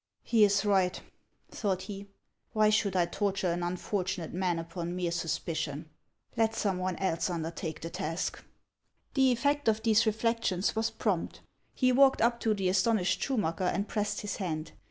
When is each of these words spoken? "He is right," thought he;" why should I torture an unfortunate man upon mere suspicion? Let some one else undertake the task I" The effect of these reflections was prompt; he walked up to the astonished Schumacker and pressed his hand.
"He 0.33 0.43
is 0.43 0.65
right," 0.65 0.99
thought 1.51 1.83
he;" 1.83 2.07
why 2.53 2.71
should 2.71 2.95
I 2.95 3.05
torture 3.05 3.51
an 3.51 3.61
unfortunate 3.61 4.33
man 4.33 4.57
upon 4.57 4.95
mere 4.95 5.11
suspicion? 5.11 5.91
Let 6.35 6.55
some 6.55 6.79
one 6.79 6.95
else 6.95 7.29
undertake 7.29 7.81
the 7.81 7.91
task 7.91 8.39
I" 8.39 8.43
The 9.13 9.31
effect 9.31 9.67
of 9.67 9.83
these 9.83 10.07
reflections 10.07 10.75
was 10.75 10.89
prompt; 10.89 11.41
he 11.75 11.91
walked 11.91 12.19
up 12.19 12.39
to 12.39 12.55
the 12.55 12.67
astonished 12.67 13.21
Schumacker 13.21 13.71
and 13.71 13.87
pressed 13.87 14.21
his 14.21 14.37
hand. 14.37 14.71